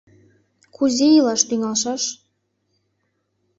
Кузе 0.75 1.05
илаш 1.17 1.41
тӱҥалшаш? 1.49 2.03